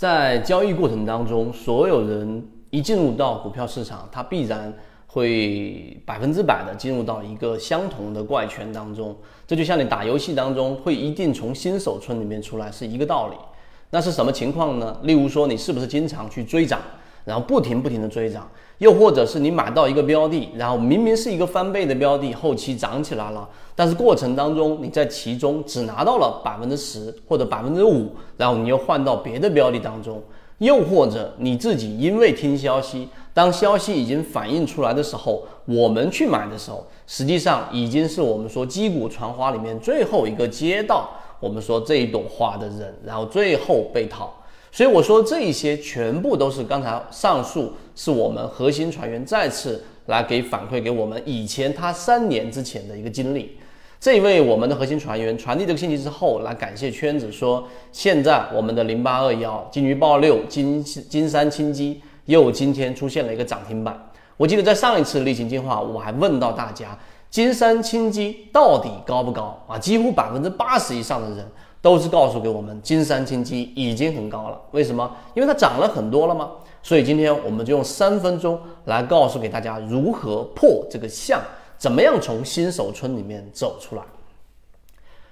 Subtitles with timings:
[0.00, 4.72] 在交易过程当中，所有人一进入到股票市场，他必然
[5.06, 9.14] 会百分之百的进入到一个相同的怪圈当中。
[9.46, 13.36] 这就像你打游戏当中会一定从新手村里面出来是一个道理。
[13.90, 14.98] 那是什么情况呢？
[15.02, 16.80] 例如说，你是不是经常去追涨，
[17.24, 18.48] 然后不停不停的追涨？
[18.78, 23.46] 又或者是你买到一个标的，然后明明是一个翻倍的标的，后期涨起来了，
[23.76, 30.22] 但是过程当中你在其中只拿到了百分之十或者百分之五，然后你又换到别的标的当中，
[30.58, 44.32] 又或者你自己因为听消息，当消息已经反映出来的时候，我们去买的时候，实际上已经是我们说击鼓传花里面最后一个接到我们说这一朵花的人，然后最后被套。
[44.72, 53.56] 所以我说这一些全部都是刚才上述是我们核心船员再次来给反馈给我们以前他三年之前的一个经历。
[53.98, 64.10] 这一位我们的核心船员传递这个信息之后，来感谢圈子说，现在我们的零八二幺金鱼报六金金山清基又今天出现了一个涨停板。
[64.36, 66.96] 我记得在上一次例行进化，我还问到大家
[67.28, 69.76] 金山清基到底高不高啊？
[69.76, 71.46] 几乎百分之八十以上的人。
[71.82, 74.60] 都是告诉给我们，金山金基已经很高了。
[74.72, 75.10] 为什么？
[75.34, 76.50] 因为它涨了很多了吗？
[76.82, 81.40] 所以今天我们就用三分钟来告诉给大家如何破这个相，
[81.78, 84.02] 怎么样从新手村里面走出来。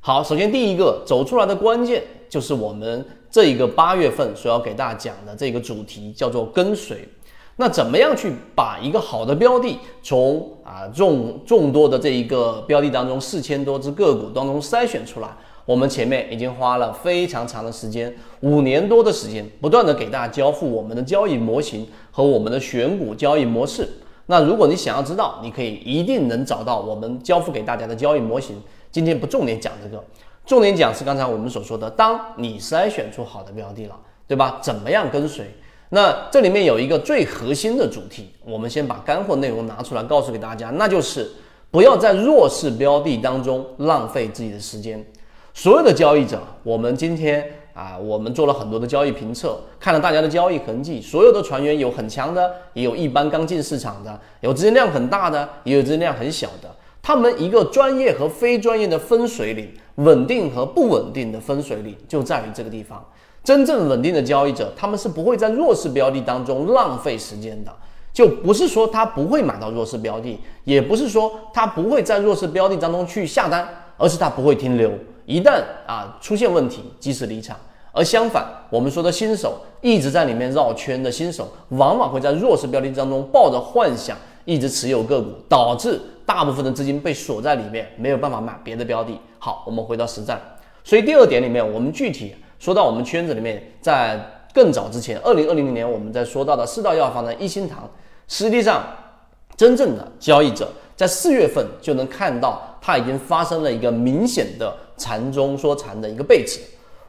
[0.00, 7.08] 好，首先第一个走出来的关键就是我们这一个八月份所要给大家讲的这个主题，叫做跟随。
[7.54, 15.28] 那怎么样去把一个好的标的从啊众众多的这一个标的当中四千多只个股当中筛选出来？
[15.64, 23.88] 我们前面已经花了非常长的时间，五年多的时间，不断的给大家交付我们的交易模型和我们的选股交易模式。
[24.26, 28.56] 那如果你想要知道，你可以一定能找到我们交付给大家的交易模型。
[28.90, 30.02] 今天不重点讲这个，
[30.44, 33.96] 重点讲是刚才我们所说的，当你筛选出好的标的了，
[34.26, 34.58] 对吧？
[34.60, 35.46] 怎么样跟随？
[35.90, 41.30] 那这里面有一个最核心的主题，我们先把干货内容拿出来告诉给大家，那就是
[41.70, 45.04] 不要在弱势标的当中浪费自己的时间。
[45.54, 51.00] 所有的交易者，我们今天啊，我们做了很多的交易评测，看了大家的交易痕迹。
[51.00, 56.74] 所有的船员有很强的，也有一般刚进市场的，有资金量很大的，也有资金量很小的。
[57.02, 63.04] 他们一个专业和非专业的分水岭，稳定和不稳定的分水岭就在于这个地方。
[63.44, 67.72] 真正稳定的交易者，他们是不会在弱势标的当中浪费时间的。
[68.12, 74.92] 就不是说他不会买到弱势标的，也不是说他不会在弱势标的当中去下单，而是他不会停留。
[75.26, 77.56] 一旦啊出现问题，及时离场。
[77.94, 84.16] 而相反，我们说的新手一直在里面绕圈的新手，往往会在弱势标的当中抱着幻想，
[84.46, 89.20] 一直持有个股，导致大部分的资金被锁在里面，没有办法买别的标的。
[89.38, 90.40] 好，我们回到实战。
[90.82, 94.18] 所以第二点里面，我们具体说到我们圈子里面，在
[94.54, 97.86] 更早之前，二零二零年我们在说到的四道药房的一心堂，
[98.26, 98.82] 实际上
[99.54, 100.66] 真正的交易者
[100.96, 102.62] 在四月份就能看到。
[102.84, 106.60] 它已经发生了一个明显的禅中说禅的一个背驰。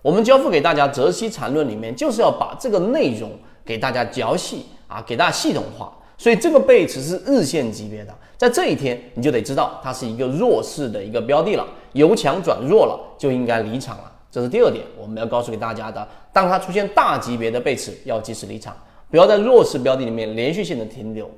[0.00, 3.30] 我们交付给大家《泽西禅论》里面，就是要把这个内容
[3.64, 5.92] 给大家嚼细啊，给大家系统化。
[6.16, 14.12] 所以这个背驰是日线级别的，在这一天你就得知道它是一个弱势的一个标的了，由强转弱了，就应该离场了。
[14.30, 16.08] 这是第二点，我们要告诉给大家的。
[16.32, 18.74] 当它出现大级别的背驰，要及时离场，
[19.10, 21.30] 不要在弱势标的里面连续性的停留。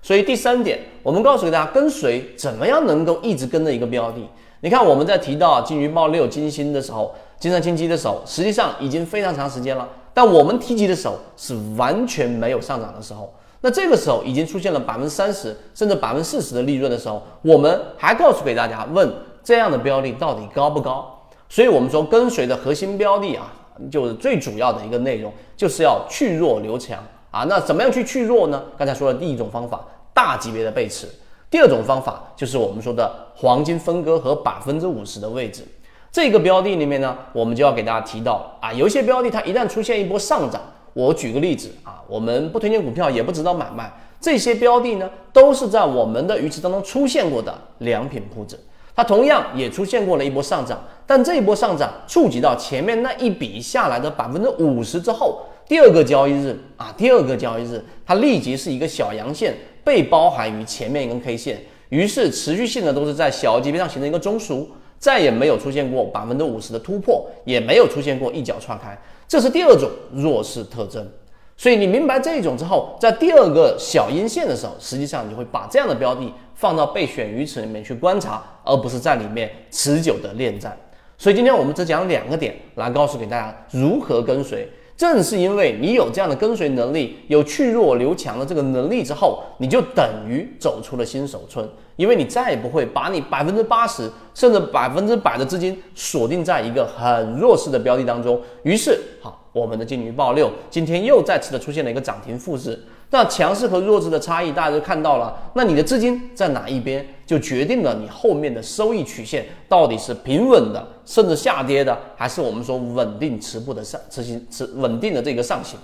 [0.00, 4.20] 所以第三点，我们告诉给大家，跟随怎么样能够一直跟着一个标的？
[4.60, 9.88] 你看我们在提到金鱼报六、金星的时候，金山金鸡的时候，实际上已经非常长时间了。
[10.14, 19.08] 但我们提及的时候是完全没有上涨的时候，那这个时候已经出现了百分之三十甚至百分之四十的利润的时候，我们还告诉给大家，问
[19.44, 21.08] 这样的标的到底高不高？
[21.48, 23.52] 所以我们说跟随的核心标的啊，
[23.90, 26.98] 就是最主要的一个内容，就是要去弱留强。
[27.30, 28.62] 啊，那怎么样去去弱呢？
[28.76, 29.84] 刚才说的第一种方法，
[30.14, 31.06] 大级别的背驰；
[31.50, 35.62] 第二种方法就是我们说的黄金分割和百分之五十的位置。
[36.10, 40.58] 这个标的里面呢，我们就要给大家提到啊，有一些标的它一旦出现一波上涨，
[40.94, 48.58] 我举个例子啊，我们不推荐股票，也不指导买卖，这些标的呢，都是在我们的鱼池当中出现过的良品铺子，
[48.96, 55.42] 它同样也出现过了一波上涨，但这一波上涨触及到前面那一笔下来的百分之五十之后。
[55.68, 59.54] 第二个交易日啊，第二个交易日，它立即是一个小阳线
[59.84, 61.60] 被包含于前面一根 K 线，
[61.90, 64.66] 于是持续性的都是在小级别上形成一个中枢，
[64.98, 68.98] 再也没有出现过百分之五十的突破，也没有出现过一脚踹开，
[69.28, 71.06] 这是第二种弱势特征。
[71.54, 80.74] 所以你明白这一种之后，在第二个小阴线的时候，实际上你会把这样的标的放到备选鱼池里面去观察，而不是在里面持久的恋战。
[81.18, 84.66] 所以今天我们只讲两个点来告诉给大家如何跟随。
[84.98, 98.42] 正是因为你有这样的跟随能力，有去弱留强的这个能力之后，你就等于走出了新手村，因为你再也不会把你百分之八十甚至百分之百的资金锁定在一个很弱势的标的当中。
[98.64, 102.76] 于是，好，我们的金鱼爆六今天又再次的出现了一个涨停复制。
[103.10, 105.34] 那强势和弱势的差异，大家都看到了。
[105.54, 115.78] 那你的资金在哪一边，就决定了你后面的收益曲线到底是平稳的，甚至下跌的，还是我们说稳定持步的上持行持稳定的这个上行。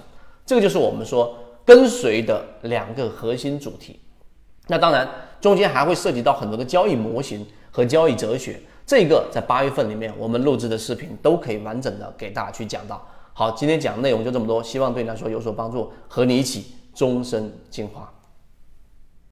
[0.45, 1.35] 这个就是我们说
[1.65, 3.99] 跟随的两个核心主题。
[4.67, 5.09] 那当然，
[5.41, 8.61] 中间还会涉及到很多的交易模型和交易哲学。
[8.87, 13.03] 这个在八月份里面我们录制的视频都可以完整的给大家去讲到。
[13.33, 16.67] 好，今天讲的内容就这么多，希望对你来说有所帮助，和你一起。
[16.95, 18.14] 终身进化。